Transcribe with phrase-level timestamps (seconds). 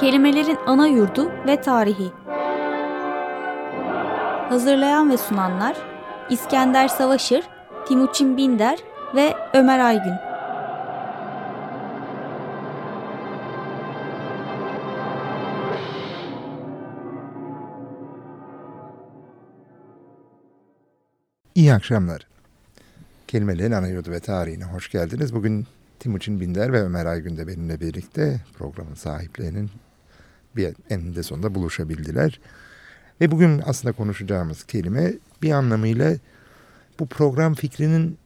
[0.00, 2.12] Kelimelerin ana yurdu ve tarihi.
[4.48, 5.76] Hazırlayan ve sunanlar
[6.30, 7.44] İskender Savaşır,
[7.88, 8.78] Timuçin Binder
[9.14, 10.14] ve Ömer Aygün.
[21.54, 22.26] İyi akşamlar.
[23.28, 25.34] Kelimelerin ana yurdu ve tarihine hoş geldiniz.
[25.34, 25.66] Bugün
[26.04, 29.70] Timuçin Binder ve Ömer Aygün de benimle birlikte programın sahiplerinin
[30.56, 32.40] bir eninde sonunda buluşabildiler.
[33.20, 36.16] Ve bugün aslında konuşacağımız kelime bir anlamıyla
[36.98, 38.18] bu program fikrinin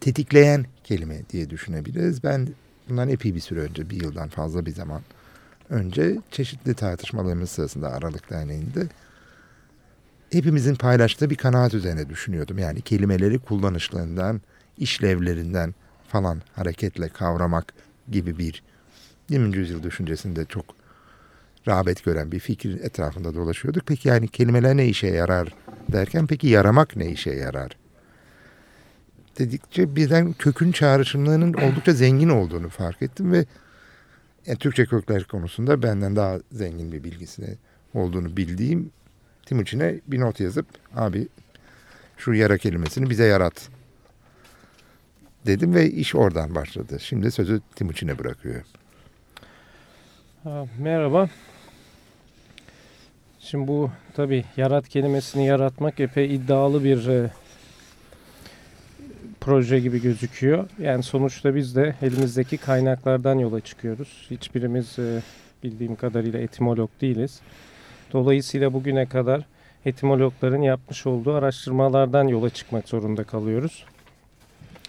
[0.00, 2.24] tetikleyen kelime diye düşünebiliriz.
[2.24, 2.48] Ben
[2.88, 5.02] bundan epey bir süre önce, bir yıldan fazla bir zaman
[5.70, 8.86] önce çeşitli tartışmalarımız sırasında Aralık Derneği'nde
[10.32, 12.58] hepimizin paylaştığı bir kanaat üzerine düşünüyordum.
[12.58, 14.40] Yani kelimeleri kullanışlarından,
[14.78, 15.74] işlevlerinden
[16.10, 17.74] falan hareketle kavramak
[18.10, 18.62] gibi bir
[19.28, 19.56] 20.
[19.56, 20.64] yüzyıl düşüncesinde çok
[21.68, 23.86] rağbet gören bir fikir etrafında dolaşıyorduk.
[23.86, 25.54] Peki yani kelimeler ne işe yarar
[25.92, 27.76] derken peki yaramak ne işe yarar?
[29.38, 33.44] Dedikçe birden kökün çağrışımlarının oldukça zengin olduğunu fark ettim ve
[34.46, 37.56] yani Türkçe kökler konusunda benden daha zengin bir bilgisine
[37.94, 38.90] olduğunu bildiğim
[39.46, 41.28] Timuçin'e bir not yazıp abi
[42.16, 43.68] şu yara kelimesini bize yarat
[45.46, 47.00] dedim ve iş oradan başladı.
[47.00, 48.66] Şimdi sözü Timuçin'e bırakıyorum.
[50.78, 51.28] Merhaba.
[53.38, 57.30] Şimdi bu tabi yarat kelimesini yaratmak epey iddialı bir e,
[59.40, 60.68] proje gibi gözüküyor.
[60.78, 64.26] Yani sonuçta biz de elimizdeki kaynaklardan yola çıkıyoruz.
[64.30, 65.22] Hiçbirimiz e,
[65.62, 67.40] bildiğim kadarıyla etimolog değiliz.
[68.12, 69.44] Dolayısıyla bugüne kadar
[69.84, 73.84] etimologların yapmış olduğu araştırmalardan yola çıkmak zorunda kalıyoruz.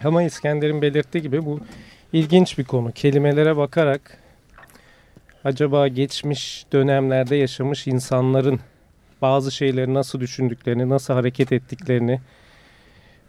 [0.04, 1.60] Ama İskender'in belirttiği gibi bu
[2.14, 2.92] ilginç bir konu.
[2.92, 4.18] Kelimelere bakarak
[5.44, 8.60] acaba geçmiş dönemlerde yaşamış insanların
[9.22, 12.20] bazı şeyleri nasıl düşündüklerini, nasıl hareket ettiklerini,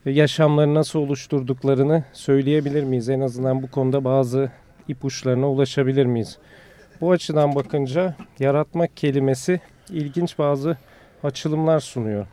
[0.04, 3.08] yaşamlarını nasıl oluşturduklarını söyleyebilir miyiz?
[3.08, 4.50] En azından bu konuda bazı
[4.88, 6.38] ipuçlarına ulaşabilir miyiz?
[7.00, 9.60] Bu açıdan bakınca yaratmak kelimesi
[9.90, 10.76] ilginç bazı
[11.22, 12.26] açılımlar sunuyor.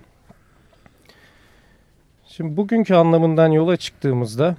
[2.39, 4.55] Şimdi bugünkü anlamından yola çıktığımızda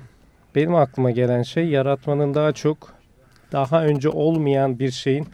[0.54, 2.94] benim aklıma gelen şey yaratmanın daha çok
[3.52, 5.26] daha önce olmayan bir şeyin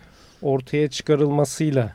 [0.42, 1.94] ortaya çıkarılmasıyla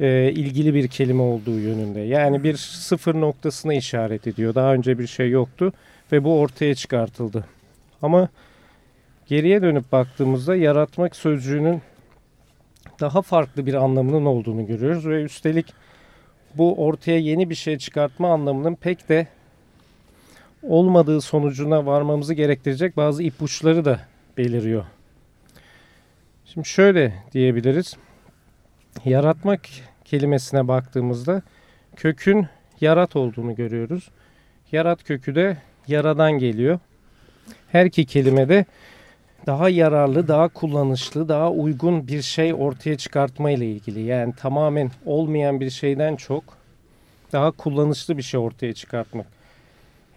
[0.00, 2.00] e, ilgili bir kelime olduğu yönünde.
[2.00, 4.54] Yani bir sıfır noktasına işaret ediyor.
[4.54, 5.72] Daha önce bir şey yoktu
[6.12, 7.46] ve bu ortaya çıkartıldı.
[8.02, 8.28] Ama
[9.26, 11.82] geriye dönüp baktığımızda yaratmak sözcüğünün
[13.00, 15.66] daha farklı bir anlamının olduğunu görüyoruz ve üstelik
[16.58, 19.26] bu ortaya yeni bir şey çıkartma anlamının pek de
[20.62, 24.00] olmadığı sonucuna varmamızı gerektirecek bazı ipuçları da
[24.38, 24.84] beliriyor.
[26.44, 27.96] Şimdi şöyle diyebiliriz.
[29.04, 29.60] Yaratmak
[30.04, 31.42] kelimesine baktığımızda
[31.96, 32.46] kökün
[32.80, 34.10] yarat olduğunu görüyoruz.
[34.72, 35.56] Yarat kökü de
[35.88, 36.78] yaradan geliyor.
[37.72, 38.64] Her iki kelimede
[39.46, 44.00] daha yararlı, daha kullanışlı, daha uygun bir şey ortaya çıkartma ile ilgili.
[44.00, 46.44] Yani tamamen olmayan bir şeyden çok
[47.32, 49.26] daha kullanışlı bir şey ortaya çıkartmak.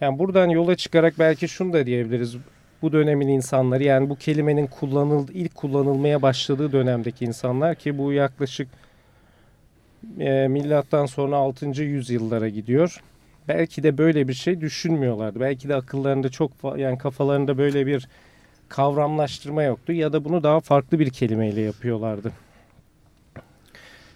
[0.00, 2.36] Yani buradan yola çıkarak belki şunu da diyebiliriz.
[2.82, 8.68] Bu dönemin insanları yani bu kelimenin kullanıldığı, ilk kullanılmaya başladığı dönemdeki insanlar ki bu yaklaşık
[10.20, 11.66] e, milattan sonra 6.
[11.82, 13.02] yüzyıllara gidiyor.
[13.48, 15.40] Belki de böyle bir şey düşünmüyorlardı.
[15.40, 18.08] Belki de akıllarında çok yani kafalarında böyle bir
[18.70, 22.32] kavramlaştırma yoktu ya da bunu daha farklı bir kelimeyle yapıyorlardı.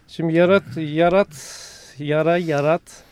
[0.08, 1.28] Şimdi yarat, yarat,
[1.98, 3.04] yara, yarat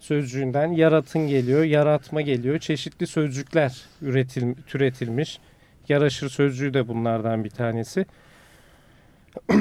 [0.00, 2.58] sözcüğünden yaratın geliyor, yaratma geliyor.
[2.58, 5.38] Çeşitli sözcükler üretil, türetilmiş.
[5.88, 8.06] Yaraşır sözcüğü de bunlardan bir tanesi.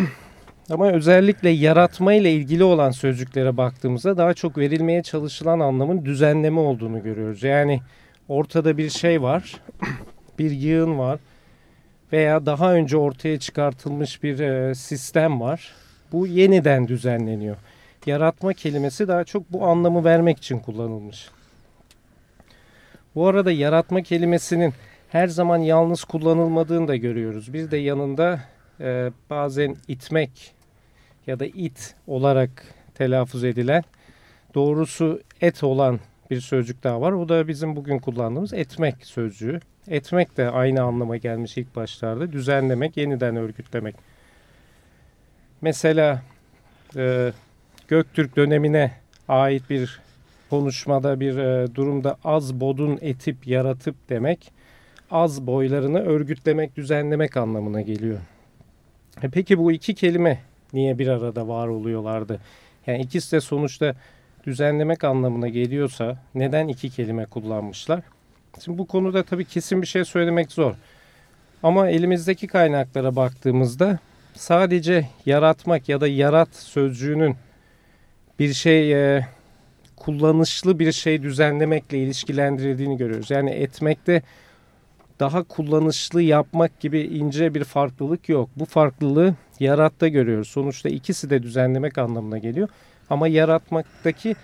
[0.70, 7.04] Ama özellikle yaratma ile ilgili olan sözcüklere baktığımızda daha çok verilmeye çalışılan anlamın düzenleme olduğunu
[7.04, 7.44] görüyoruz.
[7.44, 7.82] Yani
[8.28, 9.56] ortada bir şey var
[10.40, 11.20] bir yığın var
[12.12, 15.74] veya daha önce ortaya çıkartılmış bir e, sistem var.
[16.12, 17.58] Bu yeniden düzenleniyor.
[18.06, 21.30] Yaratma kelimesi daha çok bu anlamı vermek için kullanılmış.
[23.16, 24.74] Bu arada yaratma kelimesinin
[25.10, 27.54] her zaman yalnız kullanılmadığını da görüyoruz.
[27.54, 28.40] Bir de yanında
[28.80, 30.54] e, bazen itmek
[31.28, 32.50] ya da it olarak
[32.96, 33.84] telaffuz edilen
[34.56, 36.00] doğrusu et olan
[36.32, 37.12] bir sözcük daha var.
[37.12, 39.60] O da bizim bugün kullandığımız etmek sözcüğü.
[39.88, 42.32] Etmek de aynı anlama gelmiş ilk başlarda.
[42.32, 43.96] Düzenlemek, yeniden örgütlemek.
[45.62, 46.22] Mesela
[46.96, 47.32] e,
[47.88, 48.92] Göktürk dönemine
[49.28, 50.02] ait bir
[50.50, 54.52] konuşmada bir e, durumda az bodun etip yaratıp demek
[55.12, 58.20] az boylarını örgütlemek, düzenlemek anlamına geliyor.
[59.24, 60.40] E peki bu iki kelime
[60.74, 62.40] niye bir arada var oluyorlardı?
[62.88, 63.96] Yani ikisi de sonuçta
[64.46, 68.02] düzenlemek anlamına geliyorsa neden iki kelime kullanmışlar?
[68.64, 70.74] Şimdi bu konuda tabii kesin bir şey söylemek zor.
[71.64, 74.00] Ama elimizdeki kaynaklara baktığımızda
[74.34, 77.36] sadece yaratmak ya da yarat sözcüğünün
[78.40, 79.28] bir şey e,
[79.96, 83.32] kullanışlı bir şey düzenlemekle ilişkilendirildiğini görüyoruz.
[83.32, 84.22] Yani etmekte
[85.20, 88.50] daha kullanışlı yapmak gibi ince bir farklılık yok.
[88.56, 90.48] Bu farklılığı yaratta görüyoruz.
[90.48, 92.70] Sonuçta ikisi de düzenlemek anlamına geliyor.
[93.10, 94.36] Ama yaratmaktaki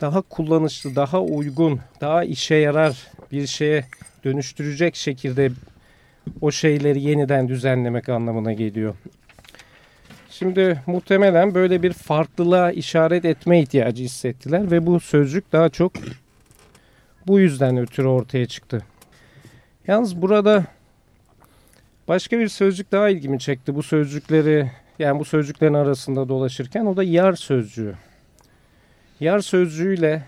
[0.00, 3.84] daha kullanışlı, daha uygun, daha işe yarar bir şeye
[4.24, 5.50] dönüştürecek şekilde
[6.40, 8.94] o şeyleri yeniden düzenlemek anlamına geliyor.
[10.30, 15.92] Şimdi muhtemelen böyle bir farklılığa işaret etme ihtiyacı hissettiler ve bu sözcük daha çok
[17.26, 18.82] bu yüzden ötürü ortaya çıktı.
[19.86, 20.64] Yalnız burada
[22.08, 23.74] başka bir sözcük daha ilgimi çekti.
[23.74, 27.94] Bu sözcükleri yani bu sözcüklerin arasında dolaşırken o da yar sözcüğü.
[29.20, 30.22] Yar sözcüğüyle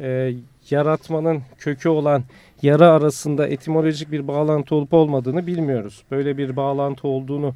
[0.00, 0.32] e,
[0.72, 2.24] yaratmanın kökü olan
[2.62, 6.04] yara arasında etimolojik bir bağlantı olup olmadığını bilmiyoruz.
[6.10, 7.54] Böyle bir bağlantı olduğunu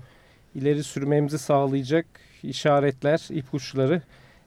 [0.54, 2.06] ileri sürmemizi sağlayacak
[2.42, 4.02] işaretler, ipuçları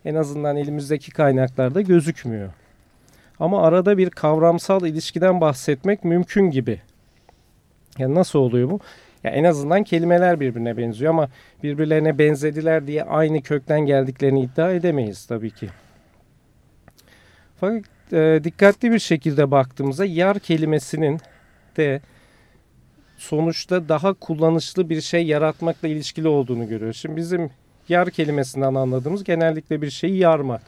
[0.05, 2.49] en azından elimizdeki kaynaklarda gözükmüyor.
[3.39, 6.81] Ama arada bir kavramsal ilişkiden bahsetmek mümkün gibi.
[7.97, 8.79] Yani nasıl oluyor bu?
[9.23, 11.29] Ya en azından kelimeler birbirine benziyor ama
[11.63, 15.69] birbirlerine benzediler diye aynı kökten geldiklerini iddia edemeyiz tabii ki.
[17.59, 21.19] Fakat e, dikkatli bir şekilde baktığımızda yar kelimesinin
[21.77, 22.01] de
[23.17, 26.97] sonuçta daha kullanışlı bir şey yaratmakla ilişkili olduğunu görüyoruz.
[26.97, 27.49] Şimdi bizim
[27.89, 30.61] yar kelimesinden anladığımız genellikle bir şeyi yarmak.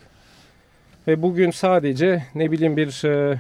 [1.08, 3.40] Ve bugün sadece ne bileyim bir e,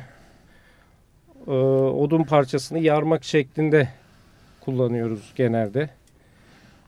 [1.48, 3.90] e, odun parçasını yarmak şeklinde
[4.62, 5.90] kullanıyoruz genelde.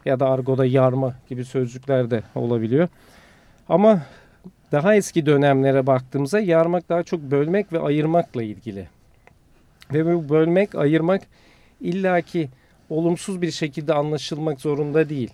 [0.06, 2.88] Ya da argoda yarma gibi sözcükler de olabiliyor.
[3.70, 4.02] Ama
[4.72, 8.88] daha eski dönemlere baktığımızda yarmak daha çok bölmek ve ayırmakla ilgili.
[9.94, 11.22] Ve bu bölmek, ayırmak
[11.82, 12.50] illaki
[12.90, 15.34] olumsuz bir şekilde anlaşılmak zorunda değil.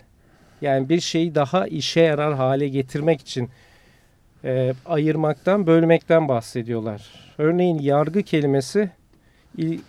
[0.61, 3.49] Yani bir şeyi daha işe yarar hale getirmek için
[4.43, 7.09] e, ayırmaktan, bölmekten bahsediyorlar.
[7.37, 8.89] Örneğin yargı kelimesi
[9.57, 9.79] il,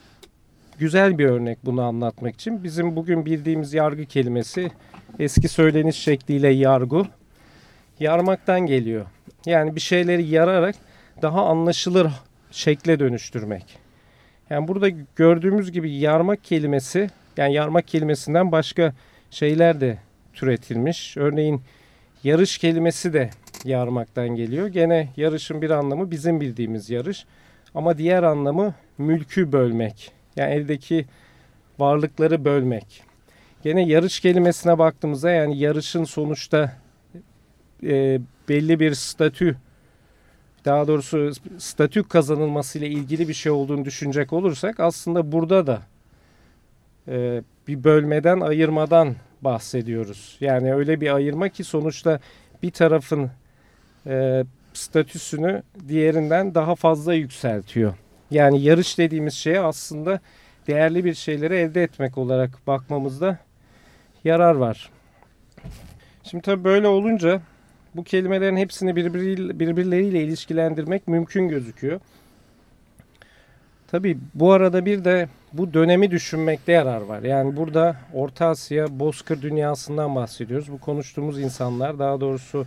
[0.78, 2.64] güzel bir örnek bunu anlatmak için.
[2.64, 4.70] Bizim bugün bildiğimiz yargı kelimesi
[5.19, 7.02] eski söyleniş şekliyle yargı,
[8.00, 9.06] yarmaktan geliyor.
[9.46, 10.75] Yani bir şeyleri yararak
[11.22, 12.12] daha anlaşılır
[12.50, 13.78] şekle dönüştürmek.
[14.50, 18.93] Yani burada gördüğümüz gibi yarmak kelimesi yani yarmak kelimesinden başka
[19.31, 19.98] şeyler de
[20.34, 21.16] türetilmiş.
[21.16, 21.62] Örneğin
[22.25, 23.31] yarış kelimesi de
[23.64, 24.66] yarmaktan geliyor.
[24.66, 27.26] Gene yarışın bir anlamı bizim bildiğimiz yarış.
[27.75, 30.12] Ama diğer anlamı mülkü bölmek.
[30.37, 31.06] Yani eldeki
[31.78, 33.02] varlıkları bölmek.
[33.62, 36.72] Gene yarış kelimesine baktığımızda yani yarışın sonuçta
[37.82, 39.56] e, belli bir statü
[40.64, 45.82] daha doğrusu statü kazanılmasıyla ilgili bir şey olduğunu düşünecek olursak aslında burada da
[47.08, 50.37] e, bir bölmeden ayırmadan bahsediyoruz.
[50.40, 52.20] Yani öyle bir ayırma ki sonuçta
[52.62, 53.31] bir tarafın
[54.06, 57.94] e, statüsünü diğerinden daha fazla yükseltiyor.
[58.31, 60.20] Yani yarış dediğimiz şeye aslında
[60.66, 63.38] değerli bir şeyleri elde etmek olarak bakmamızda
[64.25, 64.90] yarar var.
[66.23, 67.40] Şimdi tabii böyle olunca
[67.97, 72.00] bu kelimelerin hepsini birbirleriyle ilişkilendirmek mümkün gözüküyor.
[73.88, 77.23] Tabi bu arada bir de bu dönemi düşünmekte yarar var.
[77.23, 80.73] Yani burada Orta Asya, Bozkır dünyasından bahsediyoruz.
[80.73, 82.67] Bu konuştuğumuz insanlar daha doğrusu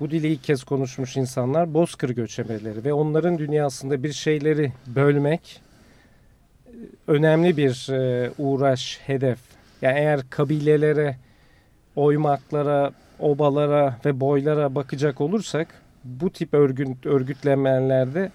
[0.00, 5.60] bu dili ilk kez konuşmuş insanlar Bozkır göçebeleri ve onların dünyasında bir şeyleri bölmek
[6.66, 6.70] e,
[7.06, 9.38] önemli bir e, uğraş, hedef.
[9.82, 11.16] Yani eğer kabilelere,
[11.96, 15.68] oymaklara, obalara ve boylara bakacak olursak
[16.04, 18.30] bu tip örgüt, örgütlenmelerde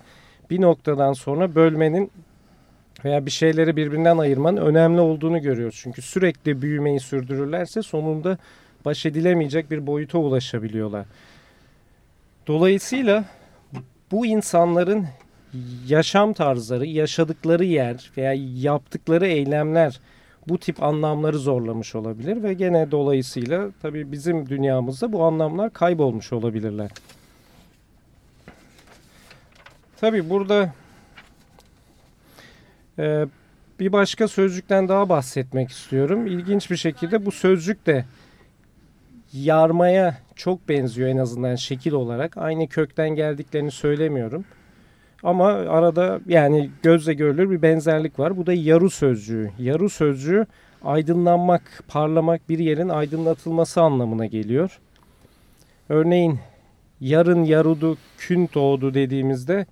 [0.49, 2.11] bir noktadan sonra bölmenin
[3.05, 5.79] veya bir şeyleri birbirinden ayırmanın önemli olduğunu görüyoruz.
[5.83, 8.37] Çünkü sürekli büyümeyi sürdürürlerse sonunda
[8.85, 11.05] baş edilemeyecek bir boyuta ulaşabiliyorlar.
[12.47, 13.25] Dolayısıyla
[14.11, 15.07] bu insanların
[15.87, 19.99] yaşam tarzları, yaşadıkları yer veya yaptıkları eylemler
[20.47, 26.91] bu tip anlamları zorlamış olabilir ve gene dolayısıyla tabii bizim dünyamızda bu anlamlar kaybolmuş olabilirler.
[29.97, 30.73] Tabii burada
[32.99, 33.25] e,
[33.79, 36.27] bir başka sözcükten daha bahsetmek istiyorum.
[36.27, 38.05] İlginç bir şekilde bu sözcük de
[39.33, 42.37] yarmaya çok benziyor en azından şekil olarak.
[42.37, 44.45] Aynı kökten geldiklerini söylemiyorum.
[45.23, 48.37] Ama arada yani gözle görülür bir benzerlik var.
[48.37, 49.51] Bu da yaru sözcüğü.
[49.59, 50.45] Yaru sözcüğü
[50.83, 54.79] aydınlanmak, parlamak bir yerin aydınlatılması anlamına geliyor.
[55.89, 56.39] Örneğin
[57.01, 59.65] yarın yarudu kün doğdu dediğimizde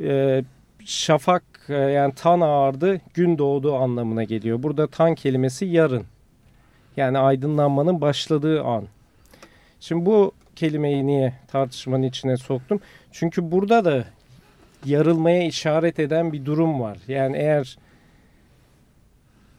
[0.00, 0.42] e,
[0.84, 4.62] şafak e, yani tan ağardı gün doğdu anlamına geliyor.
[4.62, 6.04] Burada tan kelimesi yarın.
[6.96, 8.84] Yani aydınlanmanın başladığı an.
[9.80, 12.80] Şimdi bu kelimeyi niye tartışmanın içine soktum?
[13.12, 14.04] Çünkü burada da
[14.84, 16.98] yarılmaya işaret eden bir durum var.
[17.08, 17.78] Yani eğer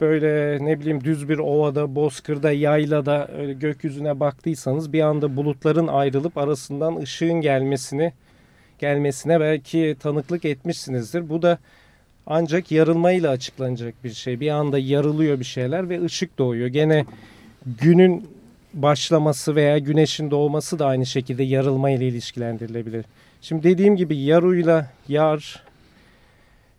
[0.02, 6.38] böyle ne bileyim düz bir ovada, bozkırda, yaylada öyle gökyüzüne baktıysanız bir anda bulutların ayrılıp
[6.38, 8.14] arasından ışığın gelmesini
[8.80, 11.30] gelmesine belki tanıklık etmişsinizdir.
[11.30, 11.58] Bu da
[12.26, 14.40] ancak yarılmayla açıklanacak bir şey.
[14.40, 16.68] Bir anda yarılıyor bir şeyler ve ışık doğuyor.
[16.68, 17.06] Gene
[17.66, 18.41] günün
[18.74, 23.06] başlaması veya güneşin doğması da aynı şekilde yarılma ile ilişkilendirilebilir.
[23.42, 25.64] Şimdi dediğim gibi yaruyla yar,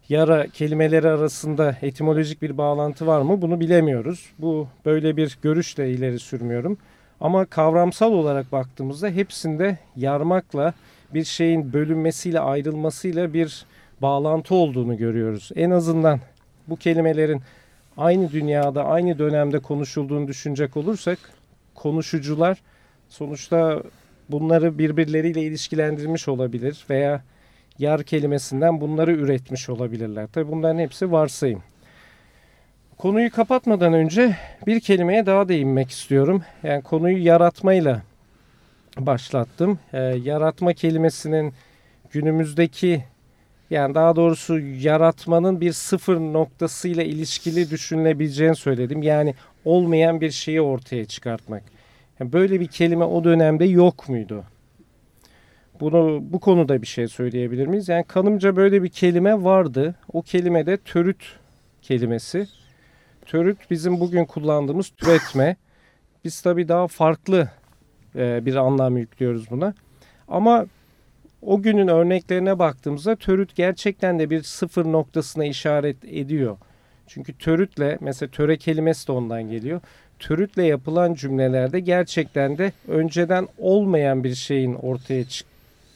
[0.08, 4.26] yara kelimeleri arasında etimolojik bir bağlantı var mı bunu bilemiyoruz.
[4.38, 6.78] Bu böyle bir görüşle ileri sürmüyorum.
[7.20, 10.75] Ama kavramsal olarak baktığımızda hepsinde yarmakla
[11.14, 13.64] bir şeyin bölünmesiyle ayrılmasıyla bir
[14.02, 15.50] bağlantı olduğunu görüyoruz.
[15.54, 16.20] En azından
[16.68, 17.42] bu kelimelerin
[17.96, 21.18] aynı dünyada aynı dönemde konuşulduğunu düşünecek olursak
[21.75, 22.59] konuşucular
[23.09, 23.83] sonuçta
[24.29, 27.23] bunları birbirleriyle ilişkilendirmiş olabilir veya
[27.79, 30.26] yar kelimesinden bunları üretmiş olabilirler.
[30.26, 31.62] Tabi bunların hepsi varsayım.
[32.99, 34.37] Konuyu kapatmadan önce
[34.67, 36.43] bir kelimeye daha değinmek istiyorum.
[36.62, 38.02] Yani konuyu yaratmayla
[38.99, 39.79] başlattım.
[39.93, 41.55] Ee, yaratma kelimesinin
[42.11, 43.05] günümüzdeki
[43.71, 49.02] yani daha doğrusu yaratmanın bir sıfır noktasıyla ilişkili düşünülebileceğini söyledim.
[49.02, 51.62] Yani olmayan bir şeyi ortaya çıkartmak.
[52.21, 54.45] Yani böyle bir kelime o dönemde yok muydu?
[55.81, 57.88] Bunu bu konuda bir şey söyleyebilir miyiz?
[57.88, 59.95] Yani kanımca böyle bir kelime vardı.
[60.12, 61.25] O kelime de törüt
[61.83, 62.47] kelimesi.
[63.26, 65.57] Törüt bizim bugün kullandığımız türetme.
[66.25, 67.49] Biz tabii daha farklı
[68.16, 69.75] e, bir anlam yüklüyoruz buna.
[70.28, 70.66] Ama
[71.42, 76.57] o günün örneklerine baktığımızda törüt gerçekten de bir sıfır noktasına işaret ediyor.
[77.06, 79.80] Çünkü törütle mesela töre kelimesi de ondan geliyor.
[80.18, 85.47] Törütle yapılan cümlelerde gerçekten de önceden olmayan bir şeyin ortaya çık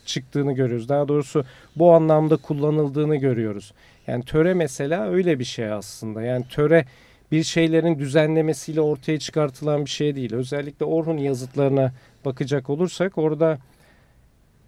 [0.06, 0.88] çıktığını görüyoruz.
[0.88, 1.44] Daha doğrusu
[1.76, 3.72] bu anlamda kullanıldığını görüyoruz.
[4.06, 6.22] Yani töre mesela öyle bir şey aslında.
[6.22, 6.84] Yani töre
[7.32, 10.34] bir şeylerin düzenlemesiyle ortaya çıkartılan bir şey değil.
[10.34, 11.92] Özellikle Orhun yazıtlarına
[12.24, 13.58] bakacak olursak orada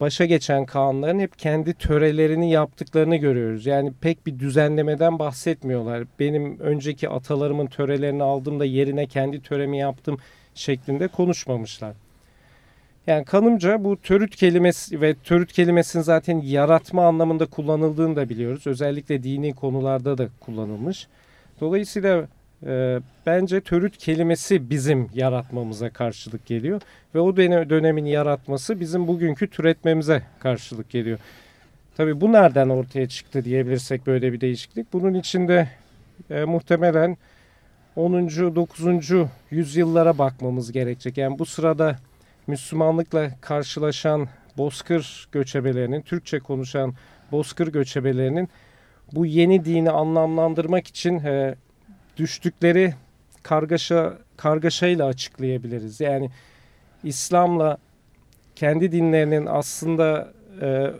[0.00, 3.66] başa geçen kanların hep kendi törelerini yaptıklarını görüyoruz.
[3.66, 6.04] Yani pek bir düzenlemeden bahsetmiyorlar.
[6.18, 10.18] Benim önceki atalarımın törelerini aldım da yerine kendi töremi yaptım
[10.54, 11.94] şeklinde konuşmamışlar.
[13.06, 18.66] Yani kanımca bu törüt kelimesi ve törüt kelimesinin zaten yaratma anlamında kullanıldığını da biliyoruz.
[18.66, 21.08] Özellikle dini konularda da kullanılmış.
[21.60, 22.28] Dolayısıyla
[22.66, 26.80] e, bence törüt kelimesi bizim yaratmamıza karşılık geliyor.
[27.14, 31.18] Ve o dönemin yaratması bizim bugünkü türetmemize karşılık geliyor.
[31.96, 34.92] Tabi bu nereden ortaya çıktı diyebilirsek böyle bir değişiklik.
[34.92, 35.68] Bunun içinde
[36.30, 37.16] e, muhtemelen
[37.96, 38.12] 10.
[38.28, 38.84] 9.
[39.50, 41.18] yüzyıllara bakmamız gerekecek.
[41.18, 41.98] Yani bu sırada
[42.46, 46.94] Müslümanlıkla karşılaşan bozkır göçebelerinin, Türkçe konuşan
[47.32, 48.48] bozkır göçebelerinin
[49.12, 51.54] bu yeni dini anlamlandırmak için e,
[52.18, 52.94] düştükleri
[53.42, 56.00] kargaşa kargaşayla açıklayabiliriz.
[56.00, 56.30] Yani
[57.04, 57.78] İslam'la
[58.56, 60.92] kendi dinlerinin aslında e,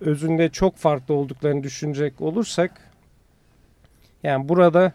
[0.00, 2.90] özünde çok farklı olduklarını düşünecek olursak
[4.22, 4.92] yani burada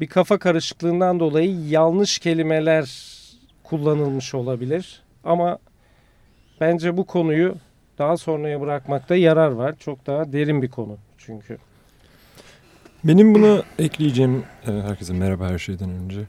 [0.00, 3.14] bir kafa karışıklığından dolayı yanlış kelimeler
[3.62, 5.02] kullanılmış olabilir.
[5.24, 5.58] Ama
[6.60, 7.56] bence bu konuyu
[7.98, 9.74] daha sonraya bırakmakta yarar var.
[9.78, 11.58] Çok daha derin bir konu çünkü.
[13.04, 16.20] Benim buna ekleyeceğim, e, herkese merhaba her şeyden önce.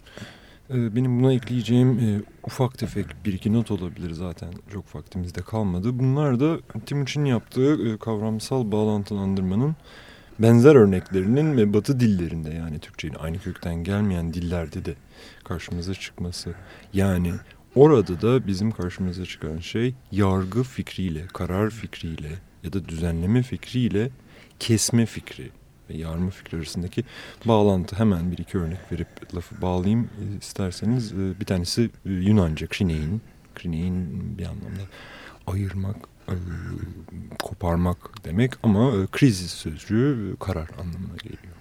[0.70, 6.00] E, benim buna ekleyeceğim e, ufak tefek bir iki not olabilir zaten çok vaktimizde kalmadı.
[6.00, 9.76] Bunlar da Timuçin'in yaptığı kavramsal bağlantılandırmanın
[10.40, 14.94] benzer örneklerinin ve batı dillerinde yani Türkçe'nin aynı kökten gelmeyen dillerde de
[15.44, 16.54] karşımıza çıkması.
[16.94, 17.34] Yani
[17.76, 22.32] orada da bizim karşımıza çıkan şey yargı fikriyle, karar fikriyle
[22.64, 24.10] ya da düzenleme fikriyle
[24.60, 25.52] kesme fikri
[25.90, 27.04] ve yarma fikri arasındaki
[27.46, 31.12] bağlantı hemen bir iki örnek verip lafı bağlayayım e, isterseniz.
[31.12, 33.22] E, bir tanesi e, Yunanca krinein.
[33.56, 34.82] Krinein bir anlamda
[35.48, 35.96] ayırmak,
[37.44, 41.54] koparmak demek ama kriz sözcüğü karar anlamına geliyor.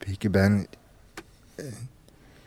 [0.00, 0.66] Peki ben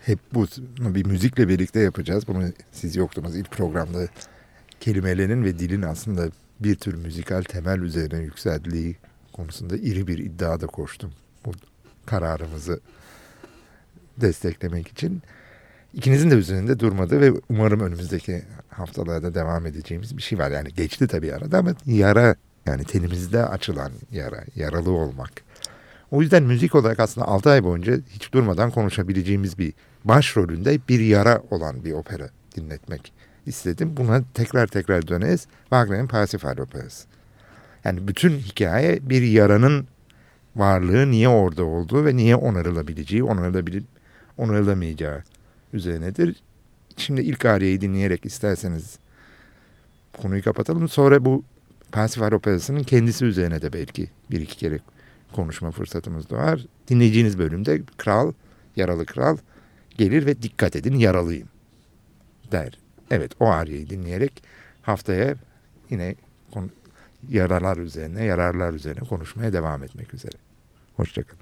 [0.06, 0.46] hep bu
[0.80, 2.28] bir müzikle birlikte yapacağız.
[2.28, 4.08] Bunu siz yoktunuz ilk programda
[4.80, 6.30] kelimelerin ve dilin aslında
[6.60, 8.96] bir tür müzikal temel üzerine yükseldiği
[9.36, 11.12] konusunda iri bir iddiada koştum.
[11.46, 11.52] Bu
[12.06, 12.80] kararımızı
[14.18, 15.22] desteklemek için.
[15.94, 20.52] İkinizin de üzerinde durmadığı ve umarım önümüzdeki haftalarda devam edeceğimiz bir şey var.
[20.52, 25.32] Yani geçti tabii arada ama yara yani tenimizde açılan yara, yaralı olmak.
[26.12, 29.74] O yüzden müzik olarak aslında 6 ay boyunca hiç durmadan konuşabileceğimiz bir
[30.06, 33.14] başrolünde bir yara olan bir opera dinletmek
[33.46, 33.98] istedim.
[33.98, 35.48] Buna tekrar tekrar döneriz.
[35.62, 37.15] Wagner'in Parsifal Operası.
[37.86, 39.88] Yani bütün hikaye bir yaranın
[40.56, 43.84] varlığı niye orada olduğu ve niye onarılabileceği, onarılabilir,
[44.38, 45.24] onarılamayacağı
[45.74, 46.36] üzerinedir.
[46.98, 49.00] Şimdi ilk ariyeyi dinleyerek isterseniz
[50.22, 50.90] konuyu kapatalım.
[50.90, 51.44] Sonra bu
[51.92, 54.80] Parsifal Operası'nın kendisi üzerine de belki bir iki kere
[55.34, 56.66] konuşma fırsatımız doğar.
[56.88, 58.34] Dinleyeceğiniz bölümde kral,
[58.76, 59.38] yaralı kral
[59.98, 61.48] gelir ve dikkat edin yaralıyım
[62.52, 62.80] der.
[63.12, 64.44] Evet o ariyeyi dinleyerek
[64.82, 65.36] haftaya
[65.90, 66.16] yine
[67.30, 70.36] yaralar üzerine, yararlar üzerine konuşmaya devam etmek üzere.
[70.96, 71.42] Hoşçakalın.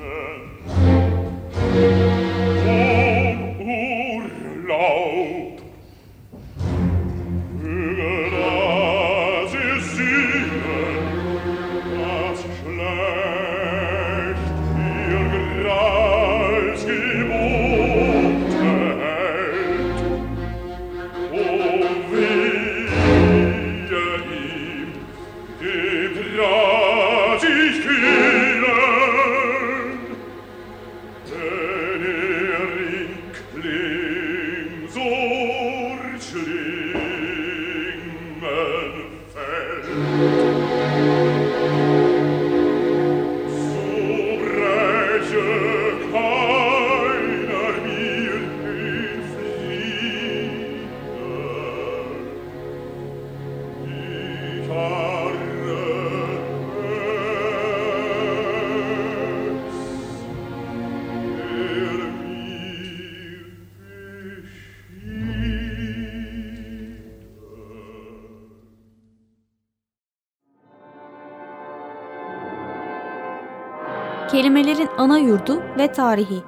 [74.41, 76.43] Kelimelerin ana yurdu ve tarihi.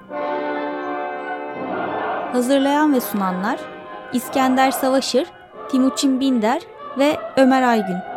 [2.32, 3.60] Hazırlayan ve sunanlar
[4.14, 5.28] İskender Savaşır,
[5.72, 6.62] Timuçin Binder
[6.98, 8.13] ve Ömer Aygün.